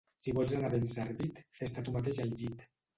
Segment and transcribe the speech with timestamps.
[0.23, 2.71] Si vols anar ben servit, fés-te tu mateix el llit